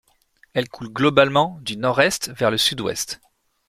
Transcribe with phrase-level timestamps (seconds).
[0.55, 3.21] Elle coule globalement du nord-est vers le sud-ouest.